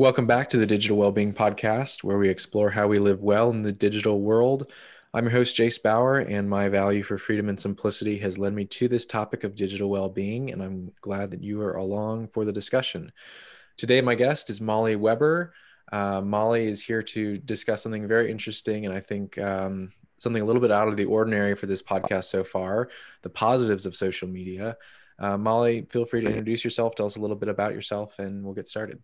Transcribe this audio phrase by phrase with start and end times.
[0.00, 3.62] Welcome back to the Digital Wellbeing Podcast, where we explore how we live well in
[3.62, 4.72] the digital world.
[5.12, 8.64] I'm your host, Jace Bauer, and my value for freedom and simplicity has led me
[8.64, 12.46] to this topic of digital well being, and I'm glad that you are along for
[12.46, 13.12] the discussion.
[13.76, 15.52] Today, my guest is Molly Weber.
[15.92, 20.46] Uh, Molly is here to discuss something very interesting, and I think um, something a
[20.46, 22.88] little bit out of the ordinary for this podcast so far
[23.20, 24.78] the positives of social media.
[25.18, 28.42] Uh, Molly, feel free to introduce yourself, tell us a little bit about yourself, and
[28.42, 29.02] we'll get started.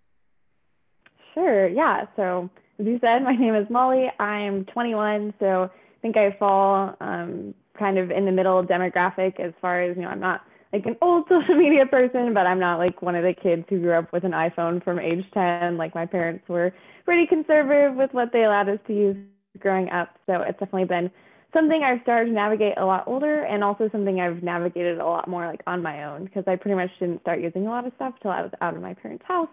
[1.37, 1.69] Sure.
[1.69, 2.07] Yeah.
[2.17, 4.07] So, as you said, my name is Molly.
[4.19, 5.35] I'm 21.
[5.39, 9.97] So, I think I fall um, kind of in the middle demographic as far as,
[9.97, 13.15] you know, I'm not like an old social media person, but I'm not like one
[13.17, 15.77] of the kids who grew up with an iPhone from age 10.
[15.77, 16.73] Like, my parents were
[17.05, 19.17] pretty conservative with what they allowed us to use
[19.59, 20.11] growing up.
[20.27, 21.11] So, it's definitely been
[21.53, 25.29] something I've started to navigate a lot older and also something I've navigated a lot
[25.29, 27.93] more like on my own because I pretty much didn't start using a lot of
[27.97, 29.49] stuff till I was out of my parents' house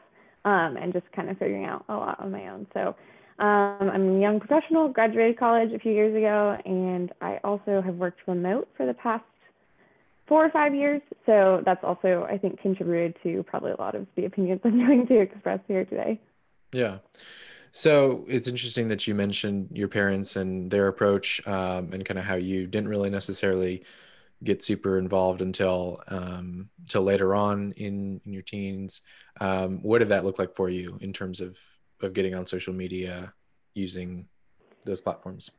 [0.45, 2.67] um, and just kind of figuring out a lot on my own.
[2.73, 2.95] So
[3.39, 7.95] um, I'm a young professional, graduated college a few years ago, and I also have
[7.95, 9.23] worked remote for the past
[10.27, 11.02] four or five years.
[11.25, 15.08] So that's also, I think, contributed to probably a lot of the opinions I'm going
[15.08, 16.19] to express here today.
[16.72, 17.00] Yeah.
[17.72, 22.25] So it's interesting that you mentioned your parents and their approach um, and kind of
[22.25, 23.83] how you didn't really necessarily
[24.44, 29.02] get super involved until um, until later on in, in your teens.
[29.39, 31.58] Um, what did that look like for you in terms of
[32.02, 33.33] of getting on social media
[33.73, 34.27] using
[34.85, 35.50] those platforms?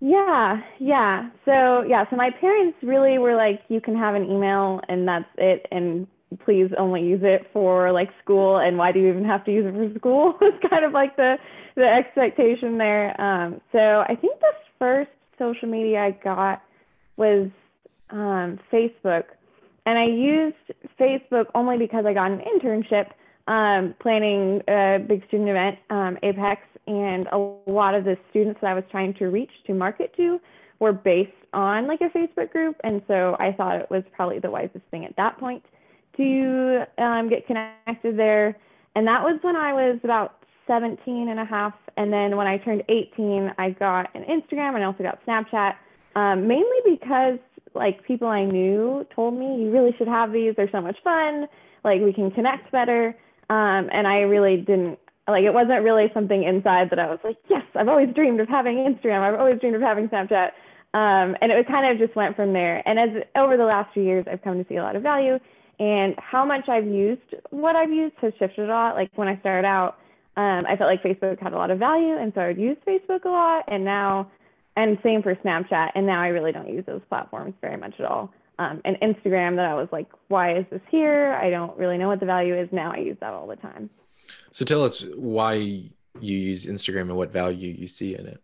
[0.00, 1.30] Yeah, yeah.
[1.44, 5.28] So yeah, so my parents really were like, you can have an email and that's
[5.36, 6.06] it, and
[6.44, 8.58] please only use it for like school.
[8.58, 10.34] And why do you even have to use it for school?
[10.40, 11.36] it's kind of like the
[11.74, 13.20] the expectation there.
[13.20, 16.62] Um, so I think the first social media I got
[17.16, 17.50] was
[18.10, 19.24] um, Facebook.
[19.86, 20.56] And I used
[21.00, 23.10] Facebook only because I got an internship
[23.48, 28.70] um, planning a big student event, um, Apex, and a lot of the students that
[28.70, 30.38] I was trying to reach to market to
[30.80, 32.76] were based on like a Facebook group.
[32.84, 35.64] And so I thought it was probably the wisest thing at that point
[36.18, 38.56] to um, get connected there.
[38.94, 41.74] And that was when I was about 17 and a half.
[41.96, 45.74] And then when I turned 18, I got an Instagram and I also got Snapchat,
[46.14, 47.38] um, mainly because
[47.74, 50.54] like people I knew told me you really should have these.
[50.56, 51.46] They're so much fun.
[51.84, 53.14] Like we can connect better.
[53.50, 57.36] Um, and I really didn't like it wasn't really something inside that I was like,
[57.48, 59.20] yes, I've always dreamed of having Instagram.
[59.20, 60.50] I've always dreamed of having Snapchat.
[60.94, 62.82] Um, and it kind of just went from there.
[62.88, 65.38] And as over the last few years, I've come to see a lot of value
[65.78, 68.94] and how much I've used what I've used has shifted a lot.
[68.94, 69.98] Like when I started out,
[70.36, 72.76] um, I felt like Facebook had a lot of value, and so I would use
[72.86, 73.64] Facebook a lot.
[73.68, 74.30] And now
[74.78, 75.90] and same for Snapchat.
[75.96, 78.32] And now I really don't use those platforms very much at all.
[78.60, 81.32] Um, and Instagram, that I was like, why is this here?
[81.34, 82.68] I don't really know what the value is.
[82.70, 83.90] Now I use that all the time.
[84.52, 85.90] So tell us why you
[86.20, 88.40] use Instagram and what value you see in it.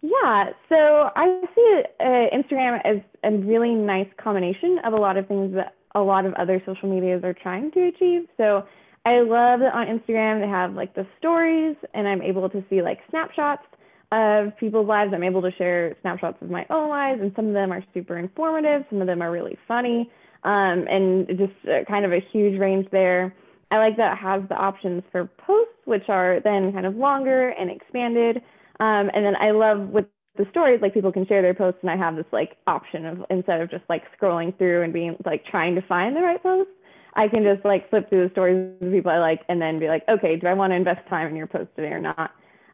[0.00, 2.04] Yeah, so I see uh,
[2.34, 6.34] Instagram as a really nice combination of a lot of things that a lot of
[6.34, 8.22] other social medias are trying to achieve.
[8.36, 8.64] So
[9.06, 12.82] I love that on Instagram they have like the stories, and I'm able to see
[12.82, 13.62] like snapshots
[14.12, 15.12] of people's lives.
[15.14, 18.18] I'm able to share snapshots of my own lives, and some of them are super
[18.18, 20.10] informative, some of them are really funny,
[20.44, 23.34] um, and just kind of a huge range there.
[23.70, 27.48] I like that it has the options for posts, which are then kind of longer
[27.48, 28.36] and expanded.
[28.80, 30.04] Um, and then I love with
[30.36, 33.24] the stories, like people can share their posts, and I have this like option of
[33.30, 36.68] instead of just like scrolling through and being like trying to find the right post,
[37.14, 39.88] I can just like flip through the stories of people I like and then be
[39.88, 42.32] like, okay, do I want to invest time in your post today or not?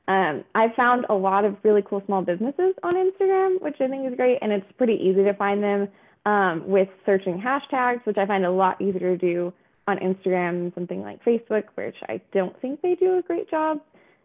[0.09, 4.11] Um, I found a lot of really cool small businesses on Instagram, which I think
[4.11, 5.89] is great, and it's pretty easy to find them
[6.25, 9.53] um, with searching hashtags, which I find a lot easier to do
[9.87, 13.81] on Instagram something like Facebook, which I don't think they do a great job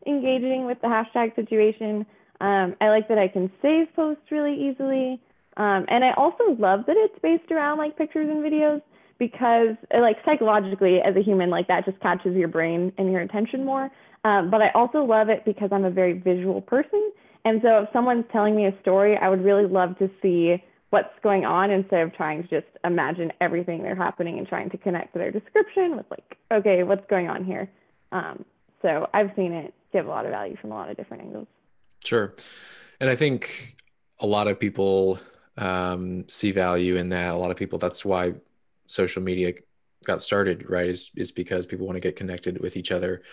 [0.07, 2.05] engaging with the hashtag situation.
[2.41, 5.21] Um, I like that I can save posts really easily.
[5.55, 8.81] Um, and I also love that it's based around like pictures and videos
[9.19, 13.63] because like psychologically as a human, like that just catches your brain and your attention
[13.63, 13.89] more.
[14.23, 17.11] Um, but I also love it because I'm a very visual person.
[17.45, 21.09] And so if someone's telling me a story, I would really love to see what's
[21.23, 25.13] going on instead of trying to just imagine everything they're happening and trying to connect
[25.13, 27.69] to their description with like, okay, what's going on here?
[28.11, 28.45] Um,
[28.81, 31.47] so I've seen it give a lot of value from a lot of different angles.
[32.03, 32.35] Sure.
[32.99, 33.75] And I think
[34.19, 35.19] a lot of people
[35.57, 37.33] um, see value in that.
[37.33, 38.33] A lot of people, that's why
[38.87, 39.53] social media
[40.05, 40.87] got started, right?
[40.87, 43.23] Is, is because people want to get connected with each other.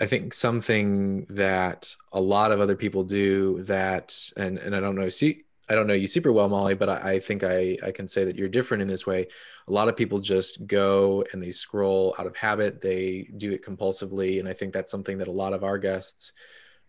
[0.00, 4.96] I think something that a lot of other people do that, and, and I don't
[4.96, 7.90] know, see, I don't know you super well, Molly, but I, I, think I, I
[7.90, 9.28] can say that you're different in this way.
[9.68, 12.80] A lot of people just go and they scroll out of habit.
[12.80, 14.40] They do it compulsively.
[14.40, 16.32] And I think that's something that a lot of our guests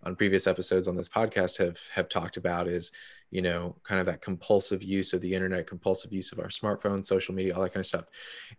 [0.06, 2.92] on previous episodes on this podcast have have talked about is
[3.32, 7.06] you know kind of that compulsive use of the internet compulsive use of our smartphone
[7.06, 8.06] social media all that kind of stuff.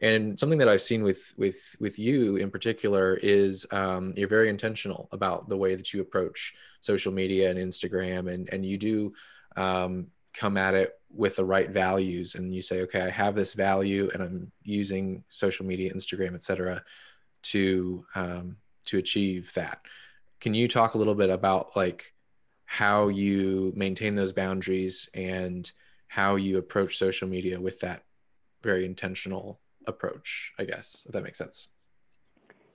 [0.01, 4.49] And something that i've seen with with with you in particular is um, you're very
[4.49, 9.13] intentional about the way that you approach social media and instagram and and you do
[9.57, 12.35] um, come at it with the right values.
[12.35, 16.83] And you say okay i have this value and i'm using social media instagram etc
[17.43, 18.57] to um,
[18.87, 19.81] to achieve that
[20.41, 22.13] can you talk a little bit about like
[22.65, 25.71] how you maintain those boundaries and
[26.09, 28.03] how you approach social media with that
[28.63, 31.69] very intentional approach i guess if that makes sense?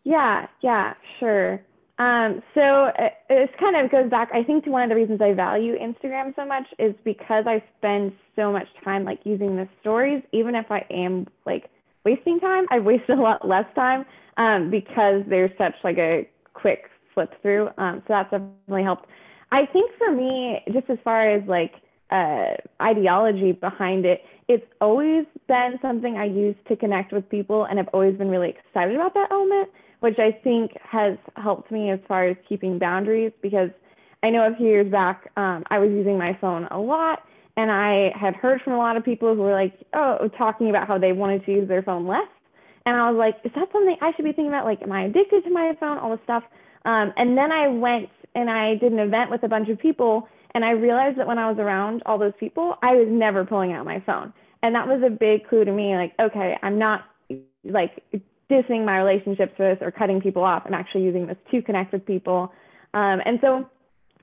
[0.04, 1.62] Yeah yeah sure.
[2.00, 5.22] Um, so it, it kind of goes back i think to one of the reasons
[5.22, 9.68] i value instagram so much is because i spend so much time like using the
[9.82, 10.24] stories.
[10.32, 11.70] Even if i am like
[12.06, 14.06] wasting time i waste a lot less time
[14.38, 17.70] um, because there's such like a quick flip through.
[17.78, 19.06] Um, so that's definitely helped.
[19.52, 21.74] I think for me, just as far as like
[22.10, 27.80] uh, ideology behind it, it's always been something I use to connect with people, and
[27.80, 29.70] I've always been really excited about that element,
[30.02, 33.32] which I think has helped me as far as keeping boundaries.
[33.42, 33.70] Because
[34.24, 37.24] I know a few years back, um, I was using my phone a lot,
[37.56, 40.88] and I had heard from a lot of people who were like, oh, talking about
[40.88, 42.28] how they wanted to use their phone less.
[42.86, 44.66] And I was like, is that something I should be thinking about?
[44.66, 45.98] Like, am I addicted to my phone?
[45.98, 46.44] All this stuff.
[46.86, 50.28] Um, and then I went and I did an event with a bunch of people,
[50.54, 53.74] and I realized that when I was around all those people, I was never pulling
[53.74, 54.34] out my phone.
[54.64, 57.06] And that was a big clue to me like, okay, I'm not
[57.64, 58.04] like
[58.50, 60.64] dissing my relationships with or cutting people off.
[60.66, 62.52] I'm actually using this to connect with people.
[62.94, 63.70] Um, and so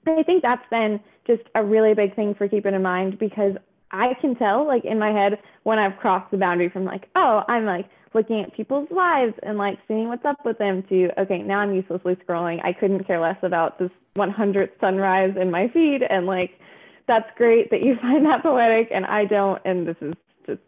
[0.07, 3.55] I think that's been just a really big thing for keeping in mind because
[3.91, 7.43] I can tell, like in my head, when I've crossed the boundary from like, oh,
[7.49, 11.43] I'm like looking at people's lives and like seeing what's up with them to okay
[11.43, 12.65] now i'm uselessly scrolling.
[12.65, 16.03] I couldn't care less about this 100th sunrise in my feed.
[16.03, 16.59] And like
[17.07, 18.89] that's great that you find that poetic.
[18.93, 19.61] And i don't.
[19.65, 20.15] And this is
[20.47, 20.61] just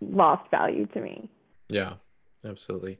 [0.00, 1.28] lost value to me.
[1.68, 1.94] Yeah
[2.44, 2.98] absolutely.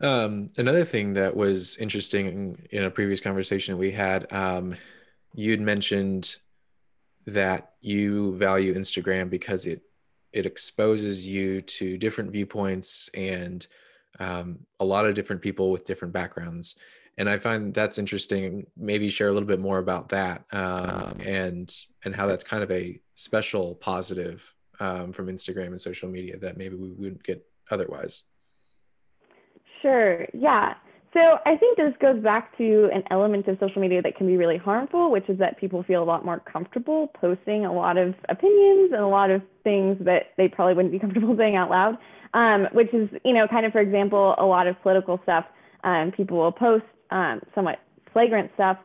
[0.00, 4.74] Um, another thing that was interesting in a previous conversation we had um,
[5.34, 6.36] you'd mentioned
[7.26, 9.82] that you value instagram because it
[10.34, 13.66] it exposes you to different viewpoints and
[14.20, 16.76] um, a lot of different people with different backgrounds.
[17.16, 18.66] And i find that's interesting.
[18.76, 21.72] Maybe share a little bit more about that um, and
[22.04, 26.56] and how that's kind of a special positive um, from instagram and social media that
[26.56, 28.24] maybe we wouldn't get otherwise.
[29.80, 30.26] Sure.
[30.32, 30.74] Yeah
[31.14, 34.36] so I think this goes back to an element of social media that can be
[34.36, 38.14] really harmful, which is that people feel a lot more comfortable posting a lot of
[38.28, 41.96] opinions and a lot of things that they probably wouldn't be comfortable saying out loud.
[42.34, 45.44] Um, which is, you know, kind of, for example, a lot of political stuff.
[45.84, 47.78] Um, people will post um, somewhat
[48.12, 48.76] flagrant stuff.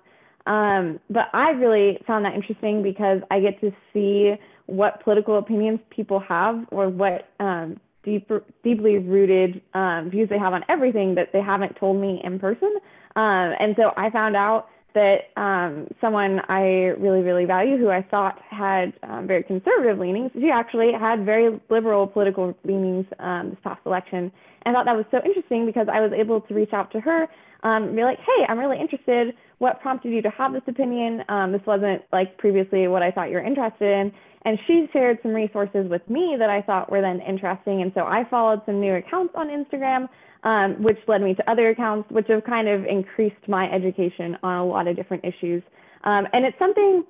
[0.46, 4.36] Um, but I really found that interesting because I get to see
[4.68, 8.30] what political opinions people have or what um, deep,
[8.64, 12.76] deeply rooted um, views they have on everything that they haven't told me in person.
[13.16, 18.02] Um, and so I found out that um, someone I really, really value, who I
[18.02, 23.60] thought had um, very conservative leanings, she actually had very liberal political leanings um, this
[23.64, 24.32] past election.
[24.64, 27.00] And I thought that was so interesting because I was able to reach out to
[27.02, 27.28] her
[27.64, 29.36] um, be like, hey, I'm really interested.
[29.58, 31.24] What prompted you to have this opinion?
[31.28, 34.12] Um, this wasn't like previously what I thought you were interested in.
[34.46, 37.82] And she shared some resources with me that I thought were then interesting.
[37.82, 40.08] And so I followed some new accounts on Instagram,
[40.44, 44.58] um, which led me to other accounts, which have kind of increased my education on
[44.60, 45.62] a lot of different issues.
[46.06, 47.04] Um, and it's something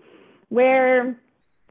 [0.50, 1.10] where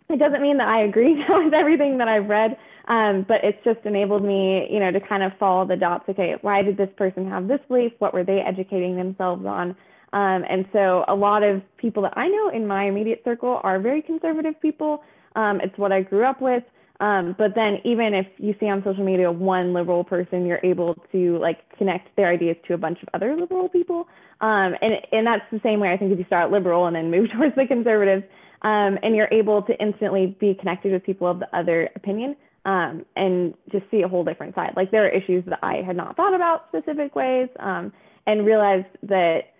[0.08, 2.56] it doesn't mean that I agree with everything that I've read,
[2.88, 6.04] um, but it's just enabled me, you know, to kind of follow the dots.
[6.08, 7.92] Okay, why did this person have this belief?
[7.98, 9.76] What were they educating themselves on?
[10.12, 13.78] Um, and so a lot of people that I know in my immediate circle are
[13.78, 15.02] very conservative people
[15.38, 16.64] um, it's what I grew up with.
[17.00, 20.96] Um, but then even if you see on social media one liberal person, you're able
[21.12, 24.08] to like connect their ideas to a bunch of other liberal people.
[24.40, 27.10] Um, and, and that's the same way I think if you start liberal and then
[27.10, 28.24] move towards the conservatives,
[28.62, 32.34] um, and you're able to instantly be connected with people of the other opinion
[32.68, 34.74] um, and just see a whole different side.
[34.76, 37.94] Like there are issues that I had not thought about specific ways um,
[38.26, 39.54] and realized that,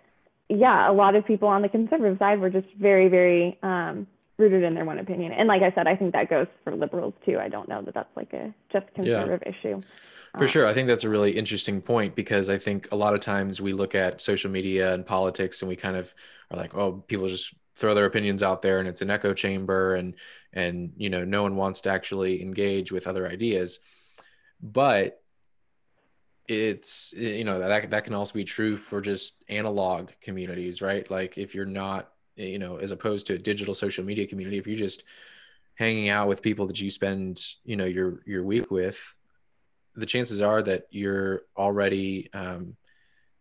[0.47, 4.05] yeah, a lot of people on the conservative side were just very, very um,
[4.37, 5.31] rooted in their one opinion.
[5.31, 7.39] And like I said, I think that goes for liberals too.
[7.39, 9.51] I don't know that that's like a just conservative yeah.
[9.51, 9.81] issue.
[10.37, 10.67] For sure.
[10.67, 13.73] I think that's a really interesting point because I think a lot of times we
[13.73, 16.13] look at social media and politics and we kind of
[16.51, 19.95] are like, oh, people just throw their opinions out there and it's an echo chamber
[19.95, 20.13] and
[20.53, 23.79] and you know no one wants to actually engage with other ideas.
[24.61, 25.21] But
[26.47, 31.09] it's you know that that can also be true for just analog communities right?
[31.09, 34.65] Like if you're not you know as opposed to a digital social media community if
[34.65, 35.03] you're just
[35.75, 38.99] hanging out with people that you spend you know your your week with
[39.95, 42.75] the chances are that you're already um,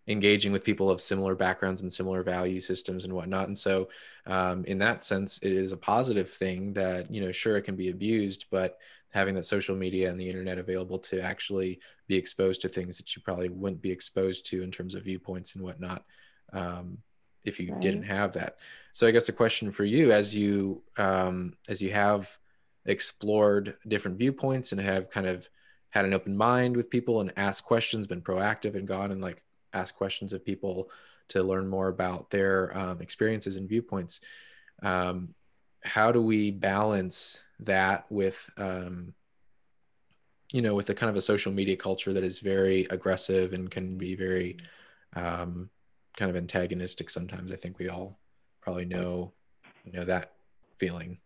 [0.08, 3.46] engaging with people of similar backgrounds and similar value systems and whatnot.
[3.46, 3.88] And so,
[4.26, 7.76] um, in that sense, it is a positive thing that, you know, sure, it can
[7.76, 8.78] be abused, but
[9.10, 13.14] having that social media and the internet available to actually be exposed to things that
[13.14, 16.04] you probably wouldn't be exposed to in terms of viewpoints and whatnot.
[16.52, 16.98] Um,
[17.44, 17.80] if you right.
[17.80, 18.58] didn't have that.
[18.92, 22.36] So I guess a question for you as you um, as you have
[22.84, 25.48] explored different viewpoints and have kind of
[25.90, 29.42] had an open mind with people and asked questions, been proactive and gone and like
[29.72, 30.90] ask questions of people
[31.28, 34.20] to learn more about their um, experiences and viewpoints.
[34.82, 35.34] Um,
[35.84, 39.14] how do we balance that with, um,
[40.52, 43.70] you know, with the kind of a social media culture that is very aggressive and
[43.70, 44.56] can be very
[45.14, 45.68] um,
[46.16, 47.52] kind of antagonistic sometimes?
[47.52, 48.18] I think we all
[48.60, 49.32] probably know,
[49.84, 50.32] you know, that
[50.76, 51.18] feeling.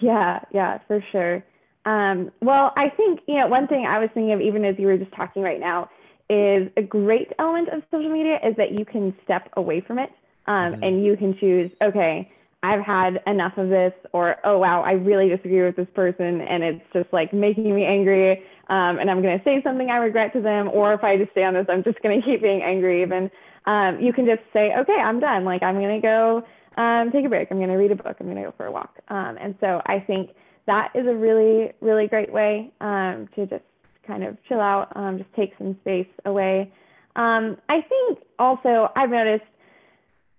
[0.00, 1.44] Yeah, yeah, for sure.
[1.84, 4.86] Um, well, I think, you know, one thing I was thinking of, even as you
[4.86, 5.88] were just talking right now,
[6.30, 10.10] is a great element of social media is that you can step away from it
[10.46, 10.82] um, mm-hmm.
[10.82, 12.30] and you can choose, okay,
[12.62, 16.64] I've had enough of this, or oh wow, I really disagree with this person and
[16.64, 18.42] it's just like making me angry.
[18.70, 21.32] Um, and I'm going to say something I regret to them, or if I just
[21.32, 23.02] stay on this, I'm just going to keep being angry.
[23.02, 23.30] Even
[23.66, 25.44] um, you can just say, okay, I'm done.
[25.44, 26.42] Like I'm going to go
[26.80, 27.48] um, take a break.
[27.50, 28.16] I'm going to read a book.
[28.18, 28.98] I'm going to go for a walk.
[29.08, 30.30] Um, and so I think
[30.66, 33.64] that is a really, really great way um, to just
[34.06, 36.72] kind of chill out, um, just take some space away.
[37.16, 39.44] Um, I think also I've noticed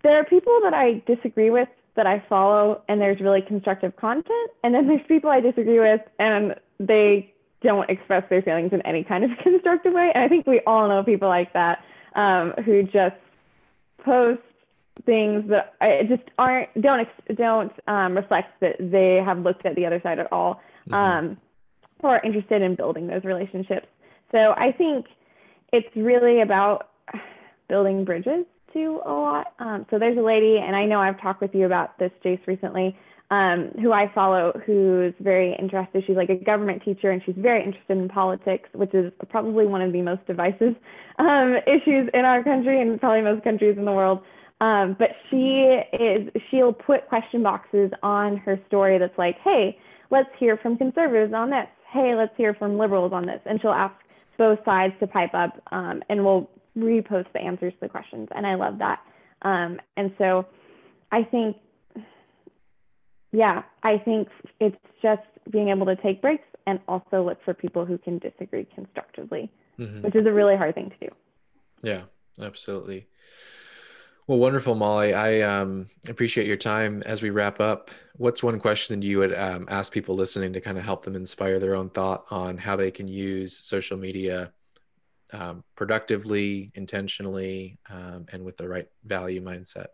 [0.02, 4.50] there are people that I disagree with that I follow, and there's really constructive content,
[4.62, 7.32] and then there's people I disagree with, and they
[7.62, 10.12] don't express their feelings in any kind of constructive way.
[10.14, 11.78] And I think we all know people like that
[12.14, 13.16] um, who just
[14.04, 14.42] post
[15.04, 19.86] things that I just aren't don't don't um, reflect that they have looked at the
[19.86, 20.60] other side at all.
[20.88, 20.94] Mm-hmm.
[20.94, 21.36] Um,
[22.06, 23.88] who are interested in building those relationships.
[24.30, 25.06] So I think
[25.72, 26.90] it's really about
[27.68, 29.54] building bridges to a lot.
[29.58, 32.46] Um, so there's a lady, and I know I've talked with you about this, Jace,
[32.46, 32.96] recently,
[33.32, 36.04] um, who I follow, who's very interested.
[36.06, 39.82] She's like a government teacher, and she's very interested in politics, which is probably one
[39.82, 40.76] of the most divisive
[41.18, 44.20] um, issues in our country and probably most countries in the world.
[44.60, 49.76] Um, but she is, she'll put question boxes on her story that's like, hey,
[50.10, 53.40] let's hear from conservatives on this hey, let's hear from liberals on this.
[53.44, 53.94] And she'll ask
[54.38, 58.28] both sides to pipe up um, and we'll repost the answers to the questions.
[58.34, 59.00] And I love that.
[59.42, 60.46] Um, and so
[61.12, 61.56] I think,
[63.32, 64.28] yeah, I think
[64.60, 68.66] it's just being able to take breaks and also look for people who can disagree
[68.74, 70.02] constructively, mm-hmm.
[70.02, 71.14] which is a really hard thing to do.
[71.82, 72.02] Yeah,
[72.42, 73.06] absolutely.
[74.28, 75.14] Well, wonderful, Molly.
[75.14, 77.00] I um, appreciate your time.
[77.06, 80.76] As we wrap up, what's one question you would um, ask people listening to kind
[80.76, 84.52] of help them inspire their own thought on how they can use social media
[85.32, 89.86] um, productively, intentionally, um, and with the right value mindset?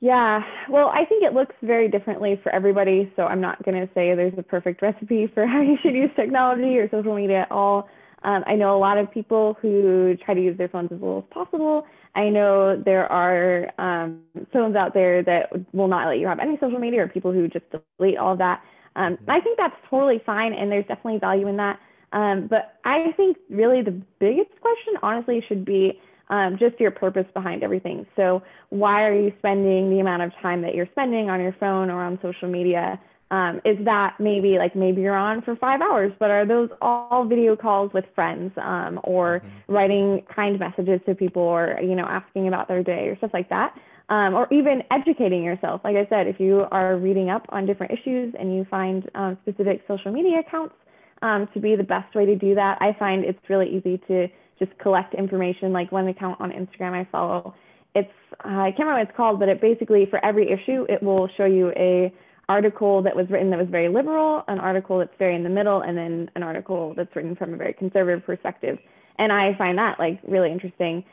[0.00, 3.12] Yeah, well, I think it looks very differently for everybody.
[3.16, 6.10] So I'm not going to say there's a perfect recipe for how you should use
[6.14, 7.88] technology or social media at all.
[8.22, 11.18] Um, I know a lot of people who try to use their phones as little
[11.18, 11.86] as possible.
[12.14, 14.20] I know there are um,
[14.52, 17.48] phones out there that will not let you have any social media or people who
[17.48, 17.64] just
[17.98, 18.62] delete all of that.
[18.96, 19.30] Um, mm-hmm.
[19.30, 21.78] I think that's totally fine, and there's definitely value in that.
[22.12, 27.26] Um, but I think really the biggest question, honestly, should be um, just your purpose
[27.34, 28.06] behind everything.
[28.16, 31.90] So, why are you spending the amount of time that you're spending on your phone
[31.90, 33.00] or on social media?
[33.30, 37.26] Um, is that maybe like maybe you're on for five hours, but are those all
[37.26, 39.72] video calls with friends um, or mm-hmm.
[39.72, 43.48] writing kind messages to people or you know asking about their day or stuff like
[43.50, 43.74] that,
[44.08, 45.82] um, or even educating yourself?
[45.84, 49.36] Like I said, if you are reading up on different issues and you find um,
[49.42, 50.74] specific social media accounts
[51.20, 54.28] um, to be the best way to do that, I find it's really easy to
[54.58, 55.72] just collect information.
[55.72, 57.54] Like one account on Instagram I follow,
[57.94, 58.08] it's
[58.42, 61.28] uh, I can't remember what it's called, but it basically for every issue it will
[61.36, 62.10] show you a
[62.48, 65.82] article that was written that was very liberal, an article that's very in the middle,
[65.82, 68.78] and then an article that's written from a very conservative perspective.
[69.18, 71.04] And I find that like really interesting.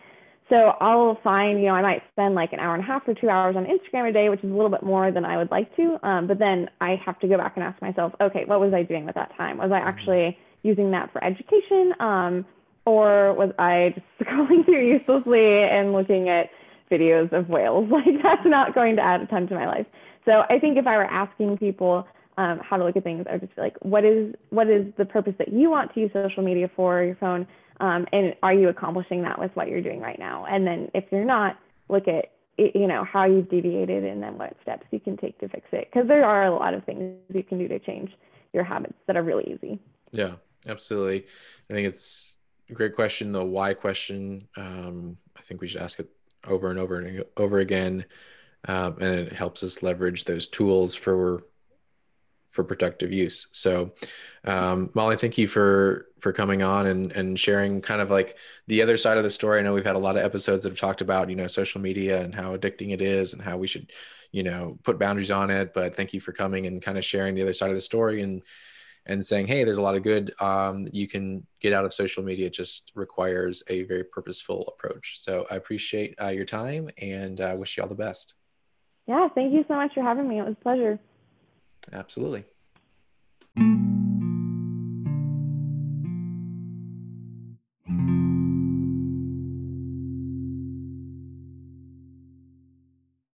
[0.50, 3.16] So I'll find, you know, I might spend like an hour and a half or
[3.16, 5.50] two hours on Instagram a day, which is a little bit more than I would
[5.50, 5.98] like to.
[6.08, 8.84] Um, but then I have to go back and ask myself, okay, what was I
[8.84, 9.58] doing with that time?
[9.58, 9.88] Was I mm-hmm.
[9.88, 11.94] actually using that for education?
[12.00, 12.46] Um,
[12.86, 16.50] or was I just scrolling through uselessly and looking at
[16.92, 17.90] videos of whales?
[17.92, 19.88] Like that's not going to add a ton to my life.
[20.26, 23.34] So I think if I were asking people um, how to look at things, I
[23.34, 26.12] would just be like, what is what is the purpose that you want to use
[26.14, 27.48] social media for your phone,
[27.80, 30.46] um, and are you accomplishing that with what you're doing right now?
[30.46, 31.58] And then if you're not,
[31.90, 35.48] look at you know how you've deviated and then what steps you can take to
[35.50, 35.90] fix it.
[35.92, 38.12] Because there are a lot of things you can do to change
[38.54, 39.80] your habits that are really easy.
[40.12, 40.36] Yeah
[40.68, 41.26] absolutely.
[41.70, 42.38] I think it's
[42.70, 44.48] a great question the why question.
[44.58, 46.10] Um, i think we should ask it
[46.48, 48.06] over and over and over again
[48.68, 51.44] um, and it helps us leverage those tools for
[52.56, 53.50] for productive use.
[53.52, 53.94] So,
[54.46, 58.82] um, Molly, thank you for for coming on and and sharing kind of like the
[58.82, 59.60] other side of the story.
[59.60, 61.82] I know we've had a lot of episodes that have talked about you know social
[61.82, 63.92] media and how addicting it is and how we should
[64.32, 65.74] you know put boundaries on it.
[65.74, 68.22] But thank you for coming and kind of sharing the other side of the story
[68.22, 68.42] and
[69.08, 72.24] and saying, hey, there's a lot of good um, you can get out of social
[72.24, 72.48] media.
[72.48, 75.20] It just requires a very purposeful approach.
[75.20, 78.36] So I appreciate uh, your time and uh, wish you all the best.
[79.08, 80.40] Yeah, thank you so much for having me.
[80.40, 81.00] It was a pleasure.
[81.94, 82.46] Absolutely.